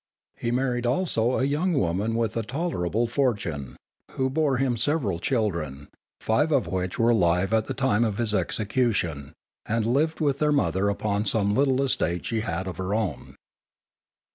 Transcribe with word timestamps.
He 0.35 0.49
married 0.49 0.87
also 0.87 1.37
a 1.37 1.43
young 1.43 1.73
woman 1.73 2.15
with 2.15 2.35
a 2.35 2.41
tolerable 2.41 3.05
fortune, 3.05 3.77
who 4.13 4.31
bore 4.31 4.57
him 4.57 4.75
several 4.75 5.19
children, 5.19 5.89
five 6.19 6.51
of 6.51 6.65
which 6.65 6.97
were 6.97 7.11
alive 7.11 7.53
at 7.53 7.65
the 7.65 7.75
time 7.75 8.03
of 8.03 8.17
his 8.17 8.33
execution, 8.33 9.33
and 9.63 9.85
lived 9.85 10.19
with 10.19 10.39
their 10.39 10.51
mother 10.51 10.89
upon 10.89 11.27
some 11.27 11.53
little 11.53 11.83
estate 11.83 12.25
she 12.25 12.39
had 12.41 12.65
of 12.65 12.77
her 12.77 12.95
own. 12.95 13.35